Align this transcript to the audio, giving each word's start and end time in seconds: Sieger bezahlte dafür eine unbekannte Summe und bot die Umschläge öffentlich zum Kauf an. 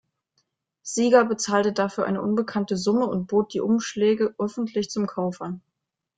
Sieger 0.81 1.25
bezahlte 1.25 1.73
dafür 1.73 2.05
eine 2.05 2.23
unbekannte 2.23 2.75
Summe 2.75 3.05
und 3.05 3.27
bot 3.27 3.53
die 3.53 3.61
Umschläge 3.61 4.33
öffentlich 4.39 4.89
zum 4.89 5.05
Kauf 5.05 5.41
an. 5.43 5.61